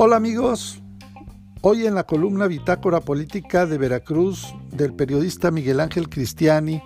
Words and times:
Hola 0.00 0.14
amigos, 0.14 0.80
hoy 1.60 1.84
en 1.84 1.96
la 1.96 2.04
columna 2.04 2.46
Bitácora 2.46 3.00
Política 3.00 3.66
de 3.66 3.78
Veracruz 3.78 4.54
del 4.70 4.94
periodista 4.94 5.50
Miguel 5.50 5.80
Ángel 5.80 6.08
Cristiani, 6.08 6.80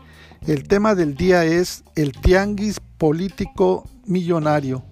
el 0.47 0.67
tema 0.67 0.95
del 0.95 1.15
día 1.15 1.45
es 1.45 1.85
el 1.95 2.13
tianguis 2.13 2.81
político 2.97 3.85
millonario. 4.07 4.83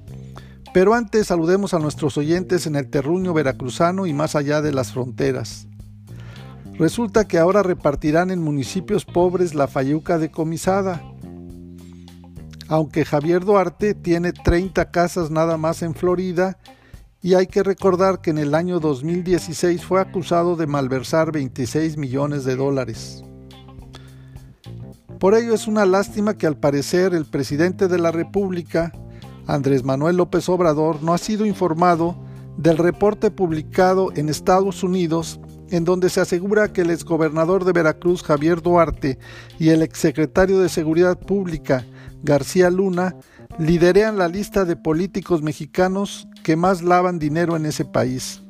Pero 0.74 0.92
antes 0.92 1.28
saludemos 1.28 1.72
a 1.72 1.78
nuestros 1.78 2.18
oyentes 2.18 2.66
en 2.66 2.76
el 2.76 2.90
terruño 2.90 3.32
veracruzano 3.32 4.04
y 4.04 4.12
más 4.12 4.36
allá 4.36 4.60
de 4.60 4.72
las 4.72 4.92
fronteras. 4.92 5.66
Resulta 6.74 7.26
que 7.26 7.38
ahora 7.38 7.62
repartirán 7.62 8.30
en 8.30 8.42
municipios 8.42 9.06
pobres 9.06 9.54
la 9.54 9.66
fayuca 9.66 10.18
decomisada. 10.18 11.02
Aunque 12.68 13.06
Javier 13.06 13.46
Duarte 13.46 13.94
tiene 13.94 14.34
30 14.34 14.90
casas 14.90 15.30
nada 15.30 15.56
más 15.56 15.80
en 15.80 15.94
Florida, 15.94 16.58
y 17.22 17.34
hay 17.34 17.46
que 17.46 17.62
recordar 17.62 18.20
que 18.20 18.30
en 18.30 18.38
el 18.38 18.54
año 18.54 18.80
2016 18.80 19.84
fue 19.84 20.00
acusado 20.00 20.56
de 20.56 20.66
malversar 20.66 21.32
26 21.32 21.96
millones 21.96 22.44
de 22.44 22.56
dólares. 22.56 23.22
Por 25.18 25.34
ello 25.34 25.52
es 25.52 25.66
una 25.66 25.84
lástima 25.84 26.38
que 26.38 26.46
al 26.46 26.56
parecer 26.56 27.12
el 27.12 27.26
presidente 27.26 27.88
de 27.88 27.98
la 27.98 28.10
República, 28.10 28.92
Andrés 29.46 29.84
Manuel 29.84 30.16
López 30.16 30.48
Obrador, 30.48 31.02
no 31.02 31.12
ha 31.12 31.18
sido 31.18 31.44
informado 31.44 32.16
del 32.56 32.78
reporte 32.78 33.30
publicado 33.30 34.12
en 34.14 34.30
Estados 34.30 34.82
Unidos 34.82 35.38
en 35.70 35.84
donde 35.84 36.08
se 36.08 36.20
asegura 36.20 36.72
que 36.72 36.80
el 36.80 36.90
exgobernador 36.90 37.64
de 37.64 37.72
Veracruz, 37.72 38.22
Javier 38.22 38.60
Duarte, 38.60 39.18
y 39.58 39.68
el 39.68 39.82
exsecretario 39.82 40.58
de 40.58 40.68
Seguridad 40.68 41.18
Pública, 41.18 41.86
García 42.22 42.70
Luna, 42.70 43.14
liderean 43.58 44.18
la 44.18 44.28
lista 44.28 44.64
de 44.64 44.76
políticos 44.76 45.42
mexicanos 45.42 46.28
que 46.42 46.56
más 46.56 46.82
lavan 46.82 47.18
dinero 47.18 47.56
en 47.56 47.66
ese 47.66 47.84
país. 47.84 48.42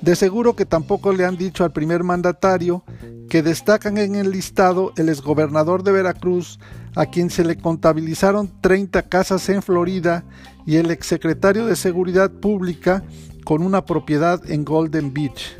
De 0.00 0.14
seguro 0.14 0.54
que 0.54 0.66
tampoco 0.66 1.12
le 1.12 1.24
han 1.24 1.36
dicho 1.36 1.64
al 1.64 1.72
primer 1.72 2.04
mandatario 2.04 2.84
que 3.28 3.42
destacan 3.42 3.98
en 3.98 4.14
el 4.14 4.30
listado 4.30 4.92
el 4.96 5.08
exgobernador 5.08 5.82
de 5.82 5.92
Veracruz, 5.92 6.58
a 6.94 7.06
quien 7.06 7.30
se 7.30 7.44
le 7.44 7.56
contabilizaron 7.56 8.50
30 8.60 9.02
casas 9.02 9.48
en 9.48 9.62
Florida, 9.62 10.24
y 10.64 10.76
el 10.76 10.90
exsecretario 10.90 11.66
de 11.66 11.76
Seguridad 11.76 12.30
Pública 12.30 13.04
con 13.44 13.62
una 13.62 13.84
propiedad 13.84 14.40
en 14.50 14.64
Golden 14.64 15.14
Beach. 15.14 15.56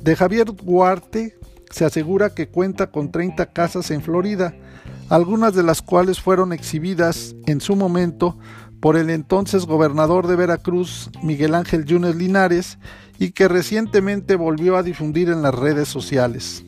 De 0.00 0.16
Javier 0.16 0.46
Duarte 0.54 1.36
se 1.70 1.84
asegura 1.84 2.34
que 2.34 2.48
cuenta 2.48 2.90
con 2.90 3.10
30 3.10 3.52
casas 3.52 3.90
en 3.90 4.02
Florida, 4.02 4.54
algunas 5.08 5.54
de 5.54 5.62
las 5.62 5.82
cuales 5.82 6.20
fueron 6.20 6.52
exhibidas 6.52 7.34
en 7.46 7.60
su 7.60 7.76
momento 7.76 8.38
por 8.80 8.96
el 8.96 9.10
entonces 9.10 9.66
gobernador 9.66 10.26
de 10.26 10.36
Veracruz, 10.36 11.10
Miguel 11.22 11.54
Ángel 11.54 11.84
Yunes 11.84 12.16
Linares, 12.16 12.78
y 13.18 13.30
que 13.30 13.46
recientemente 13.46 14.34
volvió 14.34 14.76
a 14.76 14.82
difundir 14.82 15.28
en 15.28 15.42
las 15.42 15.54
redes 15.54 15.88
sociales. 15.88 16.64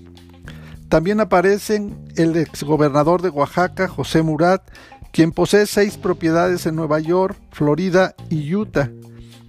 También 0.89 1.19
aparecen 1.21 1.99
el 2.15 2.37
exgobernador 2.37 3.21
de 3.21 3.31
Oaxaca, 3.31 3.89
José 3.89 4.23
Murat, 4.23 4.63
quien 5.11 5.33
posee 5.33 5.67
seis 5.67 5.97
propiedades 5.97 6.67
en 6.67 6.77
Nueva 6.77 7.01
York, 7.01 7.37
Florida 7.51 8.15
y 8.31 8.55
Utah, 8.55 8.91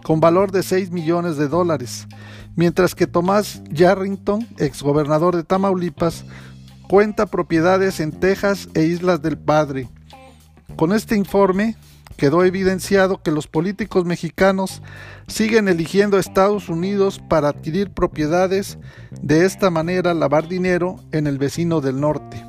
con 0.04 0.20
valor 0.20 0.52
de 0.52 0.62
6 0.62 0.92
millones 0.92 1.38
de 1.38 1.48
dólares, 1.48 2.08
mientras 2.56 2.94
que 2.94 3.08
Tomás 3.08 3.64
Yarrington, 3.72 4.48
exgobernador 4.58 5.36
de 5.36 5.44
Tamaulipas, 5.44 6.26
cuenta 6.88 7.26
propiedades 7.26 8.00
en 8.00 8.12
Texas 8.12 8.70
e 8.74 8.84
Islas 8.84 9.22
del 9.22 9.38
Padre. 9.38 9.90
Con 10.76 10.94
este 10.94 11.16
informe 11.16 11.76
quedó 12.18 12.44
evidenciado 12.44 13.22
que 13.22 13.32
los 13.32 13.48
políticos 13.48 14.06
mexicanos 14.06 14.82
siguen 15.28 15.68
eligiendo 15.68 16.18
a 16.18 16.20
Estados 16.20 16.70
Unidos 16.70 17.22
para 17.28 17.50
adquirir 17.50 17.92
propiedades, 17.92 18.78
de 19.22 19.46
esta 19.46 19.70
manera 19.70 20.14
lavar 20.14 20.48
dinero 20.48 20.98
en 21.12 21.28
el 21.28 21.38
vecino 21.38 21.82
del 21.82 22.00
norte. 22.00 22.44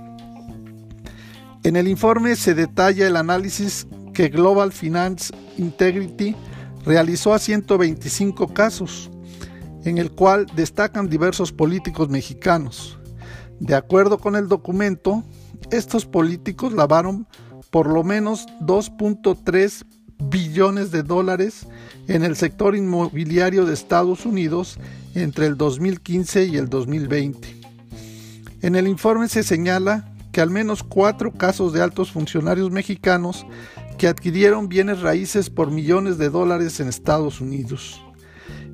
En 1.62 1.74
el 1.74 1.88
informe 1.88 2.36
se 2.36 2.54
detalla 2.54 3.06
el 3.06 3.16
análisis 3.16 3.86
que 4.14 4.28
Global 4.28 4.72
Finance 4.72 5.34
Integrity 5.58 6.36
realizó 6.84 7.34
a 7.34 7.38
125 7.38 8.54
casos, 8.54 9.10
en 9.84 9.98
el 9.98 10.12
cual 10.12 10.46
destacan 10.54 11.08
diversos 11.08 11.52
políticos 11.52 12.08
mexicanos. 12.08 12.98
De 13.60 13.74
acuerdo 13.74 14.18
con 14.18 14.36
el 14.36 14.48
documento, 14.48 15.24
estos 15.70 16.06
políticos 16.06 16.72
lavaron 16.72 17.26
por 17.70 17.88
lo 17.88 18.04
menos 18.04 18.46
2.3 18.60 19.84
billones 20.18 20.90
de 20.90 21.02
dólares 21.02 21.66
en 22.08 22.22
el 22.22 22.36
sector 22.36 22.76
inmobiliario 22.76 23.64
de 23.66 23.74
Estados 23.74 24.24
Unidos 24.26 24.78
entre 25.14 25.46
el 25.46 25.56
2015 25.56 26.44
y 26.44 26.56
el 26.56 26.68
2020. 26.68 27.56
En 28.62 28.76
el 28.76 28.88
informe 28.88 29.28
se 29.28 29.42
señala 29.42 30.12
que 30.32 30.40
al 30.40 30.50
menos 30.50 30.82
cuatro 30.82 31.32
casos 31.32 31.72
de 31.72 31.82
altos 31.82 32.12
funcionarios 32.12 32.70
mexicanos 32.70 33.46
que 33.96 34.08
adquirieron 34.08 34.68
bienes 34.68 35.00
raíces 35.00 35.48
por 35.50 35.70
millones 35.70 36.18
de 36.18 36.28
dólares 36.28 36.80
en 36.80 36.88
Estados 36.88 37.40
Unidos. 37.40 38.02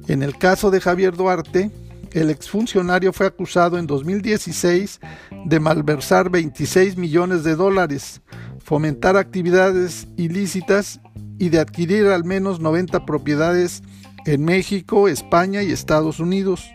En 0.08 0.22
el 0.22 0.36
caso 0.36 0.70
de 0.70 0.80
Javier 0.80 1.16
Duarte, 1.16 1.70
el 2.12 2.30
exfuncionario 2.30 3.12
fue 3.12 3.26
acusado 3.26 3.78
en 3.78 3.86
2016 3.86 5.00
de 5.46 5.60
malversar 5.60 6.30
26 6.30 6.96
millones 6.96 7.44
de 7.44 7.56
dólares, 7.56 8.20
fomentar 8.58 9.16
actividades 9.16 10.06
ilícitas 10.16 11.00
y 11.38 11.48
de 11.48 11.58
adquirir 11.58 12.06
al 12.06 12.24
menos 12.24 12.60
90 12.60 13.04
propiedades 13.06 13.82
en 14.26 14.44
México, 14.44 15.08
España 15.08 15.62
y 15.62 15.72
Estados 15.72 16.20
Unidos, 16.20 16.70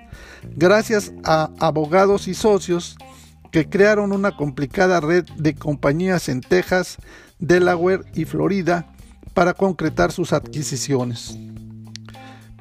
gracias 0.56 1.14
a 1.24 1.52
abogados 1.60 2.28
y 2.28 2.34
socios 2.34 2.98
que 3.52 3.70
crearon 3.70 4.12
una 4.12 4.36
complicada 4.36 5.00
red 5.00 5.26
de 5.38 5.56
compañías 5.56 6.30
en 6.30 6.42
Texas, 6.42 6.98
Delaware 7.40 8.04
y 8.14 8.26
Florida 8.26 8.94
para 9.34 9.54
concretar 9.54 10.12
sus 10.12 10.34
adquisiciones. 10.34 11.38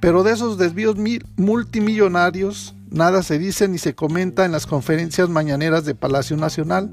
Pero 0.06 0.22
de 0.22 0.34
esos 0.34 0.56
desvíos 0.56 0.94
multimillonarios 1.37 2.77
nada 2.93 3.25
se 3.25 3.41
dice 3.41 3.67
ni 3.67 3.78
se 3.78 3.97
comenta 3.97 4.44
en 4.44 4.53
las 4.53 4.65
conferencias 4.65 5.28
mañaneras 5.28 5.84
de 5.84 5.97
Palacio 5.97 6.37
Nacional, 6.37 6.93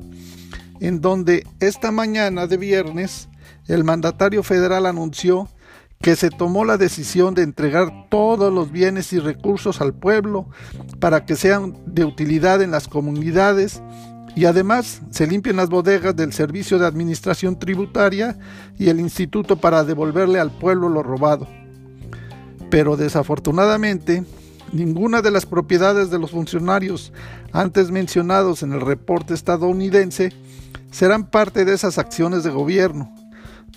en 0.79 0.99
donde 0.99 1.45
esta 1.59 1.91
mañana 1.91 2.47
de 2.47 2.57
viernes 2.57 3.29
el 3.67 3.83
mandatario 3.83 4.41
federal 4.41 4.87
anunció 4.87 5.47
que 6.01 6.15
se 6.15 6.31
tomó 6.31 6.65
la 6.65 6.77
decisión 6.77 7.35
de 7.35 7.43
entregar 7.43 8.07
todos 8.09 8.51
los 8.51 8.71
bienes 8.71 9.13
y 9.13 9.19
recursos 9.19 9.79
al 9.79 9.93
pueblo 9.93 10.47
para 10.99 11.23
que 11.23 11.35
sean 11.35 11.77
de 11.85 12.05
utilidad 12.05 12.63
en 12.63 12.71
las 12.71 12.87
comunidades 12.87 13.83
y 14.35 14.45
además 14.45 15.03
se 15.11 15.27
limpien 15.27 15.57
las 15.57 15.69
bodegas 15.69 16.15
del 16.15 16.33
Servicio 16.33 16.79
de 16.79 16.87
Administración 16.87 17.59
Tributaria 17.59 18.39
y 18.79 18.89
el 18.89 18.99
Instituto 18.99 19.57
para 19.57 19.83
devolverle 19.83 20.39
al 20.39 20.49
pueblo 20.49 20.89
lo 20.89 21.03
robado 21.03 21.47
pero 22.73 22.97
desafortunadamente 22.97 24.23
ninguna 24.71 25.21
de 25.21 25.29
las 25.29 25.45
propiedades 25.45 26.09
de 26.09 26.17
los 26.17 26.31
funcionarios 26.31 27.13
antes 27.51 27.91
mencionados 27.91 28.63
en 28.63 28.73
el 28.73 28.81
reporte 28.81 29.35
estadounidense 29.35 30.33
serán 30.89 31.29
parte 31.29 31.65
de 31.65 31.75
esas 31.75 31.99
acciones 31.99 32.43
de 32.43 32.49
gobierno, 32.49 33.13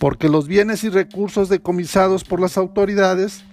porque 0.00 0.30
los 0.30 0.48
bienes 0.48 0.82
y 0.82 0.88
recursos 0.88 1.50
decomisados 1.50 2.24
por 2.24 2.40
las 2.40 2.56
autoridades 2.56 3.44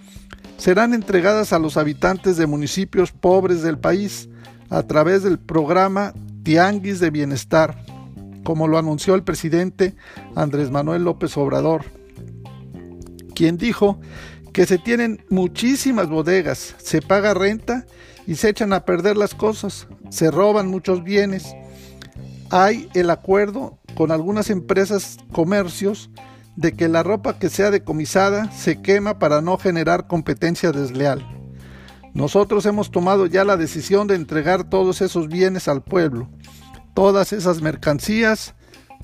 serán 0.56 0.94
entregadas 0.94 1.52
a 1.52 1.58
los 1.58 1.76
habitantes 1.76 2.38
de 2.38 2.46
municipios 2.46 3.12
pobres 3.12 3.60
del 3.60 3.76
país 3.76 4.30
a 4.70 4.82
través 4.84 5.24
del 5.24 5.38
programa 5.38 6.14
Tianguis 6.42 7.00
de 7.00 7.10
Bienestar, 7.10 7.84
como 8.44 8.66
lo 8.66 8.78
anunció 8.78 9.14
el 9.14 9.24
presidente 9.24 9.94
Andrés 10.36 10.70
Manuel 10.70 11.04
López 11.04 11.36
Obrador, 11.36 11.84
quien 13.34 13.58
dijo 13.58 14.00
que 14.54 14.66
se 14.66 14.78
tienen 14.78 15.22
muchísimas 15.30 16.08
bodegas, 16.08 16.76
se 16.78 17.02
paga 17.02 17.34
renta 17.34 17.86
y 18.24 18.36
se 18.36 18.50
echan 18.50 18.72
a 18.72 18.84
perder 18.84 19.16
las 19.16 19.34
cosas, 19.34 19.88
se 20.10 20.30
roban 20.30 20.68
muchos 20.68 21.02
bienes. 21.02 21.56
Hay 22.50 22.88
el 22.94 23.10
acuerdo 23.10 23.78
con 23.96 24.12
algunas 24.12 24.50
empresas, 24.50 25.18
comercios, 25.32 26.08
de 26.54 26.72
que 26.72 26.86
la 26.86 27.02
ropa 27.02 27.36
que 27.36 27.50
sea 27.50 27.72
decomisada 27.72 28.48
se 28.52 28.80
quema 28.80 29.18
para 29.18 29.40
no 29.40 29.58
generar 29.58 30.06
competencia 30.06 30.70
desleal. 30.70 31.26
Nosotros 32.14 32.64
hemos 32.64 32.92
tomado 32.92 33.26
ya 33.26 33.44
la 33.44 33.56
decisión 33.56 34.06
de 34.06 34.14
entregar 34.14 34.62
todos 34.62 35.00
esos 35.00 35.26
bienes 35.26 35.66
al 35.66 35.82
pueblo, 35.82 36.28
todas 36.94 37.32
esas 37.32 37.60
mercancías, 37.60 38.54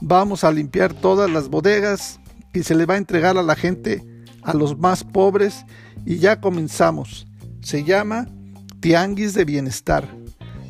vamos 0.00 0.44
a 0.44 0.52
limpiar 0.52 0.94
todas 0.94 1.28
las 1.28 1.48
bodegas 1.48 2.20
y 2.52 2.62
se 2.62 2.76
le 2.76 2.86
va 2.86 2.94
a 2.94 2.98
entregar 2.98 3.36
a 3.36 3.42
la 3.42 3.56
gente 3.56 4.09
a 4.42 4.54
los 4.54 4.78
más 4.78 5.04
pobres 5.04 5.64
y 6.04 6.18
ya 6.18 6.40
comenzamos. 6.40 7.26
Se 7.62 7.84
llama 7.84 8.28
Tianguis 8.80 9.34
de 9.34 9.44
Bienestar. 9.44 10.08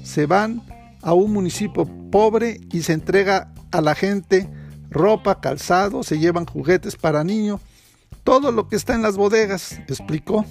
Se 0.02 0.26
van 0.26 0.62
a 1.02 1.14
un 1.14 1.32
municipio 1.32 1.88
pobre 2.11 2.61
y 2.72 2.82
se 2.82 2.93
entrega 2.93 3.52
a 3.70 3.81
la 3.81 3.94
gente 3.94 4.49
ropa, 4.90 5.40
calzado, 5.40 6.02
se 6.02 6.19
llevan 6.19 6.46
juguetes 6.46 6.96
para 6.96 7.25
niños, 7.25 7.61
todo 8.25 8.52
lo 8.52 8.69
que 8.69 8.76
está 8.76 8.94
en 8.94 9.02
las 9.02 9.17
bodegas, 9.17 9.81
explicó. 9.88 10.44